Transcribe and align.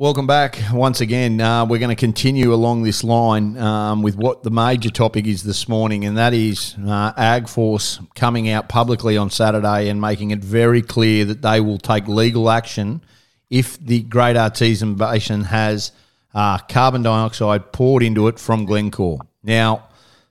Welcome 0.00 0.28
back 0.28 0.60
once 0.72 1.00
again. 1.00 1.40
Uh, 1.40 1.64
we're 1.64 1.80
going 1.80 1.88
to 1.88 1.96
continue 1.96 2.54
along 2.54 2.84
this 2.84 3.02
line 3.02 3.58
um, 3.58 4.00
with 4.00 4.14
what 4.14 4.44
the 4.44 4.50
major 4.50 4.90
topic 4.90 5.26
is 5.26 5.42
this 5.42 5.68
morning, 5.68 6.04
and 6.04 6.16
that 6.16 6.32
is 6.32 6.76
uh, 6.86 7.12
AgForce 7.14 8.06
coming 8.14 8.48
out 8.48 8.68
publicly 8.68 9.16
on 9.16 9.28
Saturday 9.28 9.88
and 9.88 10.00
making 10.00 10.30
it 10.30 10.38
very 10.38 10.82
clear 10.82 11.24
that 11.24 11.42
they 11.42 11.60
will 11.60 11.78
take 11.78 12.06
legal 12.06 12.48
action 12.48 13.02
if 13.50 13.76
the 13.80 14.02
Great 14.02 14.36
Artesian 14.36 14.94
Basin 14.94 15.42
has 15.42 15.90
uh, 16.32 16.58
carbon 16.58 17.02
dioxide 17.02 17.72
poured 17.72 18.04
into 18.04 18.28
it 18.28 18.38
from 18.38 18.66
Glencore. 18.66 19.18
Now, 19.42 19.88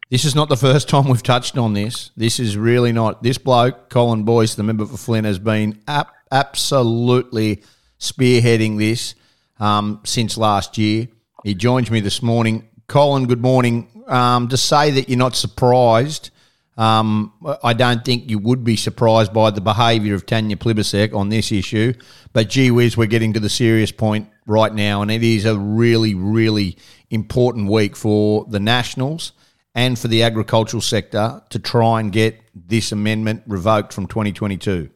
this 0.10 0.24
is 0.24 0.34
not 0.34 0.48
the 0.48 0.56
first 0.56 0.88
time 0.88 1.10
we've 1.10 1.22
touched 1.22 1.58
on 1.58 1.74
this. 1.74 2.12
This 2.16 2.40
is 2.40 2.56
really 2.56 2.94
not. 2.94 3.22
This 3.22 3.38
bloke, 3.38 3.90
Colin 3.90 4.24
Boyce, 4.24 4.56
the 4.56 4.64
member 4.64 4.86
for 4.86 4.96
Flynn, 4.96 5.26
has 5.26 5.40
been 5.40 5.82
ap- 5.90 6.16
absolutely 6.32 7.64
spearheading 8.00 8.78
this 8.78 9.14
um, 9.60 10.02
since 10.04 10.38
last 10.38 10.78
year. 10.78 11.08
He 11.44 11.54
joins 11.54 11.92
me 11.92 12.00
this 12.00 12.22
morning. 12.22 12.68
Colin, 12.88 13.28
good 13.28 13.42
morning. 13.42 14.04
Um, 14.08 14.48
to 14.50 14.58
say 14.58 14.92
that 14.92 15.10
you're 15.10 15.18
not 15.18 15.36
surprised, 15.36 16.32
um, 16.78 17.34
I 17.64 17.74
don't 17.74 18.06
think 18.06 18.30
you 18.30 18.40
would 18.40 18.64
be 18.64 18.76
surprised 18.76 19.34
by 19.34 19.50
the 19.50 19.62
behaviour 19.62 20.14
of 20.14 20.26
Tanya 20.26 20.56
Plibersek 20.56 21.14
on 21.14 21.30
this 21.30 21.52
issue. 21.52 21.94
But 22.34 22.50
gee 22.50 22.72
whiz, 22.72 22.96
we're 22.96 23.08
getting 23.08 23.34
to 23.34 23.40
the 23.40 23.50
serious 23.50 23.92
point 23.92 24.30
right 24.46 24.74
now, 24.74 25.02
and 25.02 25.10
it 25.10 25.24
is 25.24 25.46
a 25.46 25.58
really, 25.58 26.14
really 26.14 26.78
important 27.10 27.70
week 27.70 27.96
for 27.96 28.46
the 28.50 28.60
Nationals 28.60 29.34
and 29.74 29.98
for 29.98 30.08
the 30.08 30.24
agricultural 30.24 30.82
sector 30.82 31.42
to 31.50 31.60
try 31.60 32.00
and 32.00 32.12
get 32.12 32.40
this 32.56 32.92
amendment 32.92 33.44
revoked 33.48 33.94
from 33.94 34.08
2022. 34.08 34.90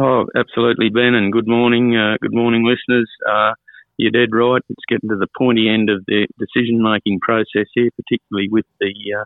Oh, 0.00 0.26
absolutely, 0.36 0.90
Ben, 0.90 1.16
and 1.16 1.32
good 1.32 1.48
morning, 1.48 1.96
uh, 1.96 2.18
good 2.22 2.32
morning, 2.32 2.64
listeners. 2.64 3.10
Uh, 3.28 3.54
you're 3.96 4.12
dead 4.12 4.32
right. 4.32 4.62
It's 4.68 4.84
getting 4.88 5.08
to 5.08 5.16
the 5.16 5.26
pointy 5.36 5.68
end 5.68 5.90
of 5.90 6.04
the 6.06 6.28
decision 6.38 6.80
making 6.80 7.18
process 7.18 7.66
here, 7.74 7.90
particularly 7.96 8.48
with 8.48 8.64
the 8.78 8.94
uh, 9.18 9.24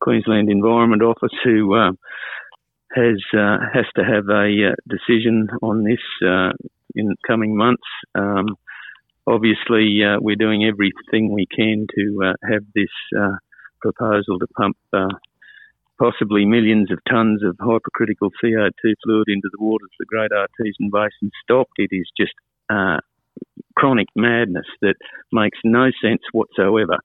Queensland 0.00 0.48
Environment 0.48 1.02
Office, 1.02 1.36
who 1.44 1.74
uh, 1.74 1.90
has 2.94 3.20
uh, 3.34 3.58
has 3.74 3.84
to 3.96 4.02
have 4.02 4.30
a 4.30 4.72
uh, 4.72 4.74
decision 4.88 5.48
on 5.60 5.84
this 5.84 6.00
in 6.94 7.14
coming 7.26 7.54
months. 7.54 7.84
Um, 8.14 8.56
obviously, 9.26 10.00
we're 10.22 10.36
doing 10.36 10.64
everything 10.64 11.34
we 11.34 11.44
can 11.54 11.86
to 11.96 12.32
have 12.50 12.62
this 12.74 12.88
proposal 13.82 14.38
to 14.38 14.46
pump 14.56 14.78
possibly 15.98 16.44
millions 16.44 16.90
of 16.90 16.98
tonnes 17.10 17.46
of 17.46 17.56
hypercritical 17.60 18.30
CO2 18.42 18.94
fluid 19.04 19.28
into 19.28 19.48
the 19.52 19.62
waters 19.62 19.90
of 19.92 19.98
the 19.98 20.06
Great 20.06 20.30
Artesian 20.32 20.90
Basin 20.92 21.30
stopped. 21.42 21.72
It 21.76 21.90
is 21.92 22.08
just 22.16 22.32
uh, 22.70 22.98
chronic 23.76 24.08
madness 24.16 24.66
that 24.82 24.94
makes 25.32 25.58
no 25.64 25.90
sense 26.02 26.22
whatsoever. 26.32 26.98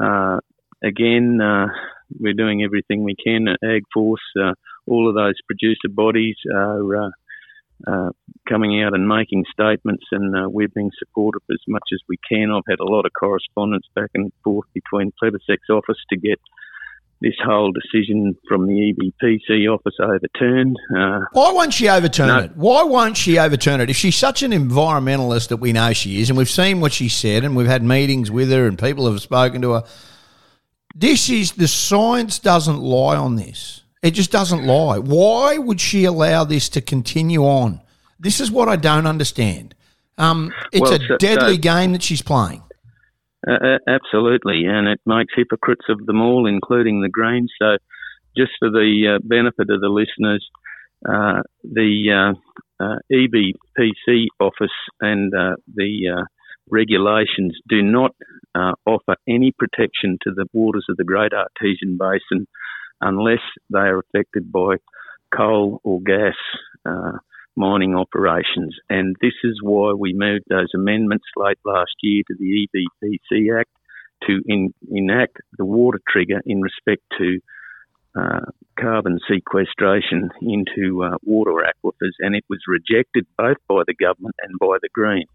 Uh, 0.00 0.40
again, 0.82 1.40
uh, 1.40 1.66
we're 2.18 2.34
doing 2.34 2.62
everything 2.62 3.04
we 3.04 3.16
can 3.22 3.48
at 3.48 3.60
AgForce. 3.62 4.16
Uh, 4.38 4.54
all 4.86 5.08
of 5.08 5.14
those 5.14 5.34
producer 5.46 5.88
bodies 5.88 6.36
are 6.54 7.06
uh, 7.06 7.10
uh, 7.86 8.10
coming 8.48 8.82
out 8.82 8.94
and 8.94 9.08
making 9.08 9.44
statements, 9.52 10.04
and 10.12 10.34
uh, 10.36 10.48
we're 10.48 10.68
being 10.68 10.90
supportive 10.98 11.42
as 11.50 11.60
much 11.68 11.82
as 11.92 12.00
we 12.08 12.16
can. 12.30 12.50
I've 12.50 12.62
had 12.68 12.80
a 12.80 12.90
lot 12.90 13.06
of 13.06 13.12
correspondence 13.18 13.86
back 13.94 14.10
and 14.14 14.32
forth 14.42 14.66
between 14.74 15.12
Plibersek's 15.22 15.70
office 15.70 15.98
to 16.10 16.16
get 16.16 16.38
this 17.24 17.34
whole 17.42 17.72
decision 17.72 18.36
from 18.46 18.66
the 18.66 18.92
EPBC 18.92 19.66
office 19.72 19.94
overturned. 19.98 20.76
Uh, 20.94 21.20
Why 21.32 21.52
won't 21.52 21.72
she 21.72 21.88
overturn 21.88 22.28
no. 22.28 22.38
it? 22.40 22.52
Why 22.54 22.82
won't 22.82 23.16
she 23.16 23.38
overturn 23.38 23.80
it? 23.80 23.88
If 23.88 23.96
she's 23.96 24.14
such 24.14 24.42
an 24.42 24.50
environmentalist 24.50 25.48
that 25.48 25.56
we 25.56 25.72
know 25.72 25.94
she 25.94 26.20
is, 26.20 26.28
and 26.28 26.36
we've 26.36 26.50
seen 26.50 26.80
what 26.80 26.92
she 26.92 27.08
said, 27.08 27.42
and 27.42 27.56
we've 27.56 27.66
had 27.66 27.82
meetings 27.82 28.30
with 28.30 28.50
her, 28.50 28.66
and 28.66 28.78
people 28.78 29.10
have 29.10 29.22
spoken 29.22 29.62
to 29.62 29.72
her. 29.72 29.84
This 30.94 31.30
is 31.30 31.52
the 31.52 31.66
science 31.66 32.38
doesn't 32.38 32.78
lie 32.78 33.16
on 33.16 33.36
this. 33.36 33.80
It 34.02 34.10
just 34.10 34.30
doesn't 34.30 34.66
lie. 34.66 34.98
Why 34.98 35.56
would 35.56 35.80
she 35.80 36.04
allow 36.04 36.44
this 36.44 36.68
to 36.70 36.82
continue 36.82 37.42
on? 37.42 37.80
This 38.20 38.38
is 38.38 38.50
what 38.50 38.68
I 38.68 38.76
don't 38.76 39.06
understand. 39.06 39.74
Um, 40.18 40.52
it's 40.72 40.82
well, 40.82 40.92
a 40.92 40.98
so, 40.98 41.16
deadly 41.16 41.54
so, 41.54 41.60
game 41.60 41.92
that 41.92 42.02
she's 42.02 42.22
playing. 42.22 42.62
Uh, 43.46 43.78
absolutely, 43.86 44.64
and 44.64 44.88
it 44.88 45.00
makes 45.04 45.34
hypocrites 45.36 45.84
of 45.88 46.06
them 46.06 46.22
all, 46.22 46.46
including 46.46 47.02
the 47.02 47.10
Greens. 47.10 47.52
So, 47.60 47.76
just 48.36 48.52
for 48.58 48.70
the 48.70 49.16
uh, 49.16 49.18
benefit 49.22 49.70
of 49.70 49.80
the 49.80 49.88
listeners, 49.88 50.46
uh, 51.08 51.42
the 51.62 52.34
uh, 52.80 52.84
uh, 52.84 52.96
EPBC 53.12 54.26
office 54.40 54.72
and 55.00 55.32
uh, 55.34 55.56
the 55.74 56.24
regulations 56.70 57.54
do 57.68 57.82
not 57.82 58.12
offer 58.86 59.16
any 59.28 59.52
protection 59.58 60.18
to 60.22 60.30
the 60.34 60.46
waters 60.54 60.86
of 60.88 60.96
the 60.96 61.04
Great 61.04 61.32
Artesian 61.32 61.98
Basin 61.98 62.46
unless 63.02 63.42
they 63.70 63.80
are 63.80 63.98
affected 63.98 64.50
by 64.50 64.76
coal 65.36 65.80
or 65.84 66.00
gas 66.00 66.34
mining 67.56 67.94
operations. 67.94 68.76
And 68.88 69.16
this 69.20 69.34
is 69.44 69.60
why 69.62 69.92
we 69.92 70.12
moved 70.12 70.44
those 70.48 70.70
amendments 70.74 71.26
late 71.36 71.58
last 71.64 71.92
year 72.02 72.22
to 72.28 72.34
the 72.38 72.68
EPBC 73.02 73.58
Act 73.58 73.70
to 74.26 74.40
in, 74.46 74.72
enact 74.90 75.38
the 75.58 75.64
water 75.64 76.00
trigger 76.08 76.40
in 76.46 76.60
respect 76.60 77.02
to 77.18 77.38
uh, 78.16 78.40
carbon 78.78 79.18
sequestration 79.28 80.30
into 80.40 81.02
uh, 81.02 81.16
water 81.24 81.52
aquifers, 81.52 82.12
and 82.20 82.34
it 82.34 82.44
was 82.48 82.60
rejected 82.68 83.26
both 83.36 83.56
by 83.68 83.82
the 83.86 83.94
government 83.94 84.34
and 84.42 84.58
by 84.58 84.76
the 84.80 84.88
Greens. 84.94 85.28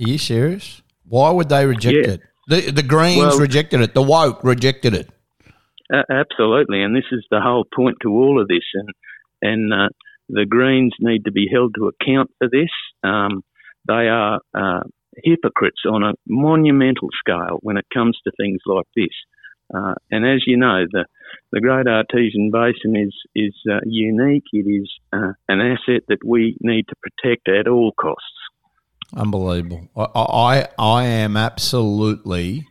Are 0.00 0.08
you 0.08 0.18
serious? 0.18 0.82
Why 1.08 1.30
would 1.30 1.48
they 1.48 1.66
reject 1.66 2.06
yeah. 2.06 2.12
it? 2.14 2.20
The 2.46 2.70
the 2.72 2.82
Greens 2.82 3.18
well, 3.18 3.38
rejected 3.38 3.80
it. 3.80 3.94
The 3.94 4.02
woke 4.02 4.44
rejected 4.44 4.94
it. 4.94 5.08
Uh, 5.92 6.02
absolutely, 6.10 6.82
and 6.82 6.94
this 6.94 7.04
is 7.10 7.24
the 7.30 7.40
whole 7.40 7.64
point 7.74 7.96
to 8.02 8.08
all 8.08 8.40
of 8.40 8.48
this. 8.48 8.64
And 8.74 8.88
and 9.40 9.72
uh, 9.72 9.88
the 10.28 10.46
Greens 10.46 10.94
need 11.00 11.24
to 11.24 11.32
be 11.32 11.48
held 11.52 11.74
to 11.74 11.88
account 11.88 12.30
for 12.38 12.48
this. 12.50 12.70
Um, 13.02 13.42
they 13.86 14.08
are 14.08 14.40
uh, 14.54 14.80
hypocrites 15.22 15.82
on 15.88 16.02
a 16.02 16.14
monumental 16.26 17.08
scale 17.18 17.58
when 17.60 17.76
it 17.76 17.86
comes 17.92 18.18
to 18.24 18.32
things 18.36 18.60
like 18.66 18.86
this. 18.96 19.14
Uh, 19.74 19.94
and 20.10 20.26
as 20.26 20.42
you 20.46 20.56
know, 20.56 20.84
the, 20.90 21.04
the 21.52 21.60
Great 21.60 21.86
Artesian 21.86 22.50
Basin 22.50 22.96
is 22.96 23.14
is 23.34 23.54
uh, 23.70 23.80
unique. 23.84 24.44
It 24.52 24.68
is 24.68 24.90
uh, 25.12 25.32
an 25.48 25.60
asset 25.60 26.02
that 26.08 26.24
we 26.24 26.56
need 26.60 26.86
to 26.88 26.94
protect 26.96 27.48
at 27.48 27.66
all 27.66 27.92
costs. 27.92 28.22
Unbelievable. 29.16 29.88
I, 29.96 30.06
I, 30.14 30.68
I 30.78 31.04
am 31.04 31.36
absolutely 31.36 32.66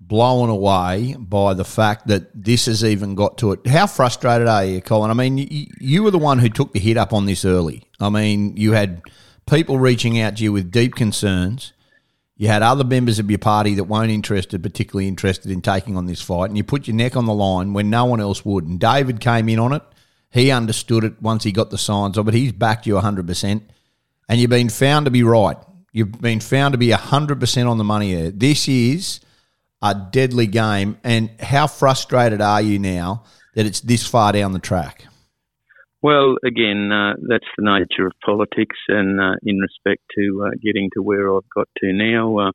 blown 0.00 0.48
away 0.48 1.16
by 1.18 1.54
the 1.54 1.64
fact 1.64 2.06
that 2.06 2.30
this 2.34 2.66
has 2.66 2.84
even 2.84 3.14
got 3.14 3.38
to 3.38 3.52
it. 3.52 3.66
How 3.66 3.86
frustrated 3.86 4.46
are 4.46 4.64
you, 4.64 4.80
Colin? 4.80 5.10
I 5.10 5.14
mean, 5.14 5.38
you, 5.38 5.66
you 5.80 6.02
were 6.02 6.10
the 6.10 6.18
one 6.18 6.38
who 6.38 6.48
took 6.48 6.72
the 6.72 6.78
hit 6.78 6.96
up 6.96 7.12
on 7.12 7.26
this 7.26 7.44
early. 7.44 7.82
I 8.00 8.08
mean, 8.08 8.56
you 8.56 8.72
had 8.72 9.02
people 9.46 9.78
reaching 9.78 10.20
out 10.20 10.36
to 10.36 10.44
you 10.44 10.52
with 10.52 10.70
deep 10.70 10.94
concerns. 10.94 11.72
You 12.36 12.48
had 12.48 12.62
other 12.62 12.84
members 12.84 13.18
of 13.18 13.30
your 13.30 13.38
party 13.38 13.74
that 13.74 13.84
weren't 13.84 14.10
interested, 14.10 14.62
particularly 14.62 15.08
interested 15.08 15.50
in 15.50 15.62
taking 15.62 15.96
on 15.96 16.06
this 16.06 16.20
fight, 16.20 16.50
and 16.50 16.56
you 16.56 16.64
put 16.64 16.86
your 16.86 16.96
neck 16.96 17.16
on 17.16 17.24
the 17.24 17.34
line 17.34 17.72
when 17.72 17.88
no 17.88 18.04
one 18.04 18.20
else 18.20 18.44
would. 18.44 18.66
And 18.66 18.78
David 18.78 19.20
came 19.20 19.48
in 19.48 19.58
on 19.58 19.72
it. 19.72 19.82
He 20.30 20.50
understood 20.50 21.02
it 21.04 21.22
once 21.22 21.44
he 21.44 21.52
got 21.52 21.70
the 21.70 21.78
signs 21.78 22.18
of 22.18 22.28
it. 22.28 22.34
He's 22.34 22.52
backed 22.52 22.86
you 22.86 22.94
100%. 22.94 23.62
And 24.28 24.40
you've 24.40 24.50
been 24.50 24.68
found 24.68 25.06
to 25.06 25.10
be 25.10 25.22
right. 25.22 25.56
You've 25.92 26.20
been 26.20 26.40
found 26.40 26.72
to 26.72 26.78
be 26.78 26.88
100% 26.88 27.70
on 27.70 27.78
the 27.78 27.84
money 27.84 28.14
there. 28.14 28.30
This 28.30 28.68
is 28.68 29.20
a 29.90 30.08
deadly 30.12 30.46
game. 30.46 30.98
And 31.04 31.30
how 31.40 31.66
frustrated 31.66 32.40
are 32.40 32.62
you 32.62 32.78
now 32.78 33.24
that 33.54 33.66
it's 33.66 33.80
this 33.80 34.06
far 34.06 34.32
down 34.32 34.52
the 34.52 34.58
track? 34.58 35.06
Well, 36.02 36.36
again, 36.44 36.92
uh, 36.92 37.14
that's 37.28 37.48
the 37.56 37.64
nature 37.64 38.06
of 38.06 38.12
politics, 38.24 38.76
and 38.88 39.18
uh, 39.20 39.34
in 39.42 39.58
respect 39.58 40.02
to 40.16 40.46
uh, 40.46 40.50
getting 40.62 40.90
to 40.94 41.02
where 41.02 41.34
I've 41.34 41.48
got 41.54 41.68
to 41.78 41.92
now, 41.92 42.38
uh, 42.38 42.52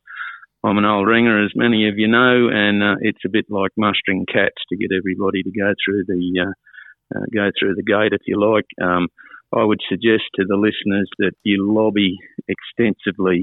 I'm 0.63 0.77
an 0.77 0.85
old 0.85 1.07
ringer, 1.07 1.43
as 1.43 1.51
many 1.55 1.89
of 1.89 1.97
you 1.97 2.07
know, 2.07 2.47
and 2.53 2.83
uh, 2.83 2.95
it's 3.01 3.25
a 3.25 3.29
bit 3.29 3.45
like 3.49 3.71
mustering 3.75 4.25
cats 4.31 4.61
to 4.69 4.77
get 4.77 4.95
everybody 4.95 5.41
to 5.43 5.51
go 5.51 5.73
through 5.83 6.05
the 6.07 6.45
uh, 6.45 7.19
go 7.33 7.49
through 7.59 7.75
the 7.75 7.83
gate, 7.83 8.13
if 8.13 8.21
you 8.25 8.39
like. 8.39 8.67
Um, 8.81 9.07
I 9.53 9.63
would 9.63 9.81
suggest 9.89 10.23
to 10.35 10.45
the 10.47 10.55
listeners 10.55 11.09
that 11.17 11.33
you 11.43 11.73
lobby 11.73 12.17
extensively 12.47 13.41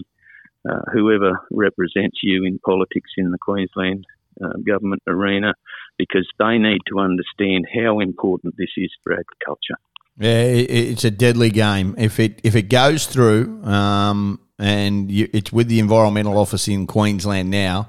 uh, 0.69 0.81
whoever 0.93 1.41
represents 1.51 2.19
you 2.23 2.45
in 2.45 2.59
politics 2.65 3.11
in 3.19 3.31
the 3.31 3.39
Queensland 3.39 4.05
uh, 4.43 4.53
government 4.67 5.03
arena, 5.07 5.53
because 5.99 6.27
they 6.39 6.59
need 6.59 6.81
to 6.89 7.01
understand 7.01 7.67
how 7.75 8.01
important 8.01 8.55
this 8.57 8.71
is 8.77 8.91
for 9.03 9.13
agriculture. 9.13 9.77
Yeah, 10.21 10.43
it's 10.43 11.05
a 11.05 11.11
deadly 11.11 11.51
game. 11.51 11.95
If 11.99 12.19
it 12.19 12.41
if 12.43 12.57
it 12.57 12.69
goes 12.69 13.07
through, 13.07 13.63
um, 13.65 14.41
and 14.59 15.11
you, 15.11 15.29
it's 15.33 15.53
with 15.53 15.69
the 15.69 15.79
environmental 15.79 16.37
office 16.37 16.67
in 16.67 16.87
Queensland 16.87 17.51
now, 17.51 17.89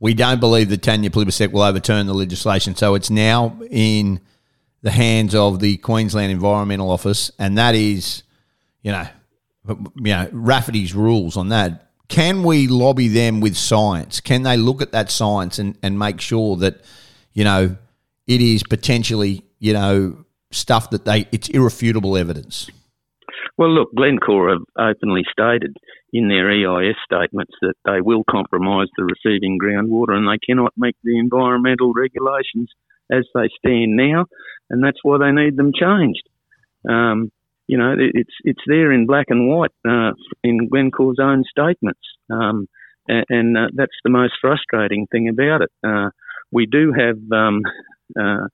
we 0.00 0.12
don't 0.12 0.40
believe 0.40 0.68
that 0.70 0.82
Tanya 0.82 1.10
Plibersek 1.10 1.52
will 1.52 1.62
overturn 1.62 2.06
the 2.06 2.14
legislation. 2.14 2.74
So 2.74 2.94
it's 2.94 3.10
now 3.10 3.58
in 3.70 4.20
the 4.82 4.90
hands 4.90 5.34
of 5.34 5.60
the 5.60 5.78
Queensland 5.78 6.32
Environmental 6.32 6.90
Office, 6.90 7.30
and 7.38 7.56
that 7.56 7.74
is, 7.74 8.24
you 8.82 8.92
know, 8.92 9.06
you 9.68 10.12
know, 10.12 10.28
Rafferty's 10.32 10.94
rules 10.94 11.36
on 11.36 11.48
that. 11.48 11.89
Can 12.10 12.42
we 12.42 12.66
lobby 12.66 13.06
them 13.06 13.40
with 13.40 13.56
science? 13.56 14.20
Can 14.20 14.42
they 14.42 14.56
look 14.56 14.82
at 14.82 14.90
that 14.90 15.12
science 15.12 15.60
and, 15.60 15.78
and 15.80 15.96
make 15.96 16.20
sure 16.20 16.56
that, 16.56 16.80
you 17.32 17.44
know, 17.44 17.76
it 18.26 18.40
is 18.40 18.64
potentially, 18.64 19.44
you 19.60 19.72
know, 19.72 20.24
stuff 20.50 20.90
that 20.90 21.04
they, 21.04 21.26
it's 21.30 21.48
irrefutable 21.48 22.16
evidence? 22.16 22.68
Well, 23.56 23.70
look, 23.70 23.94
Glencore 23.94 24.50
have 24.50 24.62
openly 24.76 25.22
stated 25.30 25.76
in 26.12 26.28
their 26.28 26.50
EIS 26.50 26.96
statements 27.04 27.52
that 27.62 27.74
they 27.84 28.00
will 28.00 28.24
compromise 28.28 28.88
the 28.96 29.04
receiving 29.04 29.58
groundwater 29.62 30.14
and 30.14 30.26
they 30.26 30.38
cannot 30.44 30.72
meet 30.76 30.96
the 31.04 31.16
environmental 31.16 31.92
regulations 31.92 32.68
as 33.12 33.24
they 33.34 33.48
stand 33.58 33.96
now, 33.96 34.26
and 34.68 34.82
that's 34.82 34.98
why 35.04 35.18
they 35.18 35.30
need 35.30 35.56
them 35.56 35.72
changed. 35.72 36.28
Um, 36.88 37.30
you 37.70 37.78
know, 37.78 37.94
it's 37.96 38.34
it's 38.42 38.62
there 38.66 38.90
in 38.90 39.06
black 39.06 39.26
and 39.28 39.48
white 39.48 39.70
uh, 39.88 40.10
in 40.42 40.68
Glencore's 40.68 41.20
own 41.22 41.44
statements, 41.48 42.00
um, 42.28 42.66
and, 43.06 43.24
and 43.28 43.56
uh, 43.56 43.68
that's 43.72 43.98
the 44.02 44.10
most 44.10 44.32
frustrating 44.40 45.06
thing 45.06 45.28
about 45.28 45.62
it. 45.62 45.70
Uh, 45.86 46.10
we 46.50 46.66
do 46.66 46.92
have 46.92 47.18
um, 47.30 47.62
uh, 48.20 48.48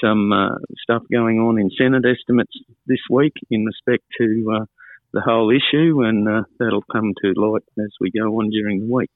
some 0.00 0.32
uh, 0.32 0.58
stuff 0.80 1.02
going 1.10 1.40
on 1.40 1.58
in 1.58 1.70
Senate 1.76 2.04
estimates 2.06 2.52
this 2.86 3.00
week 3.10 3.32
in 3.50 3.64
respect 3.64 4.04
to 4.18 4.60
uh, 4.60 4.64
the 5.12 5.20
whole 5.20 5.50
issue, 5.50 6.02
and 6.02 6.28
that'll 6.60 6.84
come 6.92 7.14
to 7.20 7.32
light 7.34 7.64
as 7.80 7.90
we 8.00 8.12
go 8.12 8.38
on 8.38 8.50
during 8.50 8.86
the 8.86 8.94
week. 8.94 9.10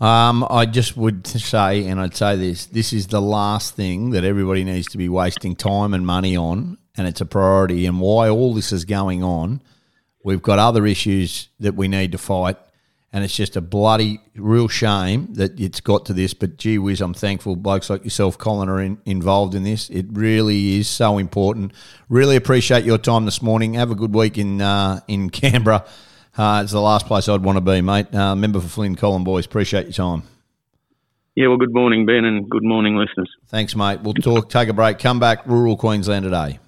Um, 0.00 0.46
I 0.48 0.64
just 0.64 0.96
would 0.96 1.26
say, 1.26 1.84
and 1.84 2.00
I'd 2.00 2.16
say 2.16 2.34
this: 2.34 2.64
this 2.64 2.94
is 2.94 3.08
the 3.08 3.20
last 3.20 3.76
thing 3.76 4.10
that 4.12 4.24
everybody 4.24 4.64
needs 4.64 4.88
to 4.92 4.96
be 4.96 5.10
wasting 5.10 5.54
time 5.54 5.92
and 5.92 6.06
money 6.06 6.34
on, 6.34 6.78
and 7.00 7.08
it's 7.08 7.22
a 7.22 7.24
priority. 7.24 7.86
And 7.86 7.98
why 7.98 8.28
all 8.28 8.52
this 8.52 8.72
is 8.72 8.84
going 8.84 9.22
on, 9.22 9.62
we've 10.22 10.42
got 10.42 10.58
other 10.58 10.86
issues 10.86 11.48
that 11.58 11.74
we 11.74 11.88
need 11.88 12.12
to 12.12 12.18
fight, 12.18 12.58
and 13.10 13.24
it's 13.24 13.34
just 13.34 13.56
a 13.56 13.62
bloody 13.62 14.20
real 14.36 14.68
shame 14.68 15.32
that 15.32 15.58
it's 15.58 15.80
got 15.80 16.04
to 16.06 16.12
this. 16.12 16.34
But 16.34 16.58
gee 16.58 16.76
whiz, 16.76 17.00
I'm 17.00 17.14
thankful 17.14 17.56
blokes 17.56 17.88
like 17.88 18.04
yourself, 18.04 18.36
Colin, 18.36 18.68
are 18.68 18.82
in, 18.82 18.98
involved 19.06 19.54
in 19.54 19.62
this. 19.62 19.88
It 19.88 20.08
really 20.10 20.76
is 20.76 20.88
so 20.88 21.16
important. 21.16 21.72
Really 22.10 22.36
appreciate 22.36 22.84
your 22.84 22.98
time 22.98 23.24
this 23.24 23.40
morning. 23.40 23.72
Have 23.74 23.90
a 23.90 23.94
good 23.94 24.14
week 24.14 24.36
in 24.36 24.60
uh, 24.60 25.00
in 25.08 25.30
Canberra. 25.30 25.86
Uh, 26.36 26.60
it's 26.62 26.72
the 26.72 26.82
last 26.82 27.06
place 27.06 27.30
I'd 27.30 27.42
want 27.42 27.56
to 27.56 27.62
be, 27.62 27.80
mate. 27.80 28.14
Uh, 28.14 28.36
member 28.36 28.60
for 28.60 28.68
Flynn 28.68 28.94
Colin 28.94 29.24
Boyce. 29.24 29.46
Appreciate 29.46 29.84
your 29.84 29.94
time. 29.94 30.24
Yeah, 31.34 31.48
well, 31.48 31.56
good 31.56 31.72
morning, 31.72 32.04
Ben, 32.04 32.26
and 32.26 32.46
good 32.50 32.62
morning, 32.62 32.96
listeners. 32.96 33.30
Thanks, 33.46 33.74
mate. 33.74 34.02
We'll 34.02 34.12
talk. 34.12 34.50
Take 34.50 34.68
a 34.68 34.74
break. 34.74 34.98
Come 34.98 35.18
back. 35.18 35.46
Rural 35.46 35.78
Queensland 35.78 36.24
today. 36.24 36.60